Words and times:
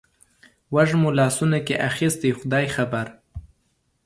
وږمو 0.75 1.09
لاسونو 1.19 1.59
کې 1.67 1.75
اخیستي 1.89 2.31
خدای 2.39 2.65
خبر 2.75 3.05